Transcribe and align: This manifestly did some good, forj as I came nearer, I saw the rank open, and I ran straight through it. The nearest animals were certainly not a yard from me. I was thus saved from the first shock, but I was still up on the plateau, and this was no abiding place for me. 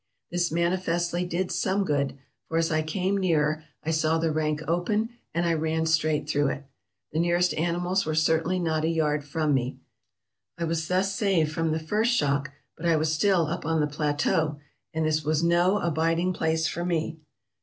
This 0.31 0.51
manifestly 0.51 1.25
did 1.27 1.51
some 1.51 1.83
good, 1.85 2.17
forj 2.49 2.57
as 2.57 2.71
I 2.71 2.81
came 2.81 3.17
nearer, 3.19 3.65
I 3.83 3.91
saw 3.91 4.17
the 4.17 4.31
rank 4.31 4.63
open, 4.67 5.09
and 5.31 5.45
I 5.45 5.53
ran 5.53 5.85
straight 5.85 6.27
through 6.27 6.47
it. 6.47 6.65
The 7.11 7.19
nearest 7.19 7.53
animals 7.53 8.03
were 8.03 8.15
certainly 8.15 8.57
not 8.57 8.83
a 8.83 8.87
yard 8.89 9.23
from 9.23 9.53
me. 9.53 9.77
I 10.57 10.63
was 10.63 10.87
thus 10.87 11.13
saved 11.13 11.51
from 11.51 11.71
the 11.71 11.79
first 11.79 12.15
shock, 12.15 12.49
but 12.75 12.87
I 12.87 12.95
was 12.95 13.13
still 13.13 13.45
up 13.45 13.63
on 13.63 13.79
the 13.79 13.85
plateau, 13.85 14.57
and 14.91 15.05
this 15.05 15.23
was 15.23 15.43
no 15.43 15.77
abiding 15.77 16.33
place 16.33 16.67
for 16.67 16.83
me. 16.83 17.19